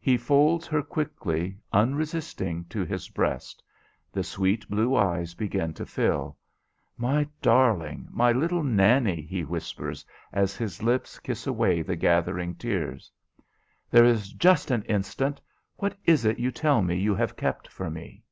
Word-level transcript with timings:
He 0.00 0.16
folds 0.16 0.66
her 0.66 0.80
quickly, 0.80 1.58
unresisting, 1.74 2.64
to 2.70 2.86
his 2.86 3.10
breast. 3.10 3.62
The 4.10 4.22
sweet 4.24 4.66
blue 4.70 4.96
eyes 4.96 5.34
begin 5.34 5.74
to 5.74 5.84
fill. 5.84 6.38
"My 6.96 7.28
darling, 7.42 8.08
my 8.10 8.32
little 8.32 8.62
Nannie," 8.62 9.20
he 9.20 9.44
whispers, 9.44 10.06
as 10.32 10.56
his 10.56 10.82
lips 10.82 11.18
kiss 11.18 11.46
away 11.46 11.82
the 11.82 11.96
gathering 11.96 12.54
tears. 12.54 13.12
"There 13.90 14.06
is 14.06 14.32
just 14.32 14.70
an 14.70 14.84
instant. 14.84 15.38
What 15.76 15.94
is 16.06 16.24
it 16.24 16.38
you 16.38 16.50
tell 16.50 16.80
me 16.80 16.96
you 16.98 17.14
have 17.16 17.36
kept 17.36 17.68
for 17.70 17.90
me?" 17.90 18.24